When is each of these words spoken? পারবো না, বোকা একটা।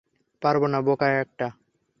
পারবো 0.41 0.65
না, 0.67 0.79
বোকা 0.81 1.07
একটা। 1.21 1.47